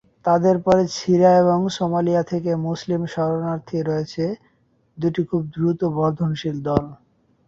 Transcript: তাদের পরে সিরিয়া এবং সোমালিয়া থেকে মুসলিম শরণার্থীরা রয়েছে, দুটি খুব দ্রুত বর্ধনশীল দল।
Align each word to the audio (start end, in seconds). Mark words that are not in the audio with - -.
তাদের 0.25 0.55
পরে 0.65 0.83
সিরিয়া 0.97 1.33
এবং 1.43 1.59
সোমালিয়া 1.77 2.23
থেকে 2.31 2.51
মুসলিম 2.67 3.01
শরণার্থীরা 3.13 3.85
রয়েছে, 3.89 4.23
দুটি 4.97 5.21
খুব 5.29 5.41
দ্রুত 5.55 5.81
বর্ধনশীল 5.97 6.57
দল। 6.67 6.85